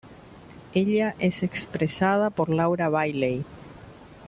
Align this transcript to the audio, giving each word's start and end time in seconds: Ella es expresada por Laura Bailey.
Ella 0.73 1.13
es 1.19 1.43
expresada 1.43 2.31
por 2.31 2.49
Laura 2.49 2.89
Bailey. 2.89 3.45